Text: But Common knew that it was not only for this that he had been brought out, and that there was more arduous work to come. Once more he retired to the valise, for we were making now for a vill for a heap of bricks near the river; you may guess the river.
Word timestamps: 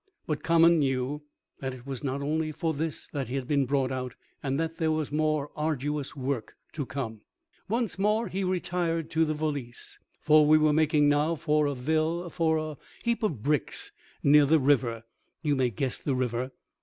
But 0.25 0.41
Common 0.41 0.79
knew 0.79 1.21
that 1.59 1.75
it 1.75 1.85
was 1.85 2.03
not 2.03 2.23
only 2.23 2.51
for 2.51 2.73
this 2.73 3.07
that 3.09 3.27
he 3.27 3.35
had 3.35 3.47
been 3.47 3.67
brought 3.67 3.91
out, 3.91 4.15
and 4.41 4.59
that 4.59 4.77
there 4.77 4.89
was 4.91 5.11
more 5.11 5.51
arduous 5.55 6.15
work 6.15 6.55
to 6.73 6.87
come. 6.87 7.21
Once 7.69 7.99
more 7.99 8.27
he 8.27 8.43
retired 8.43 9.11
to 9.11 9.25
the 9.25 9.35
valise, 9.35 9.99
for 10.19 10.47
we 10.47 10.57
were 10.57 10.73
making 10.73 11.07
now 11.07 11.35
for 11.35 11.67
a 11.67 11.75
vill 11.75 12.31
for 12.31 12.57
a 12.57 12.77
heap 13.03 13.21
of 13.21 13.43
bricks 13.43 13.91
near 14.23 14.47
the 14.47 14.57
river; 14.57 15.03
you 15.43 15.55
may 15.55 15.69
guess 15.69 15.99
the 15.99 16.15
river. 16.15 16.49